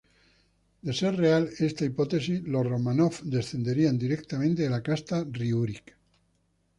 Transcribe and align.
De 0.85 0.93
ser 0.99 1.11
real 1.15 1.43
esta 1.67 1.85
hipótesis, 1.85 2.41
los 2.41 2.65
Románov 2.65 3.19
descenderían 3.21 3.99
directamente 3.99 4.63
de 4.63 4.71
la 4.71 4.81
casta 4.81 5.23
Riúrik. 5.29 5.95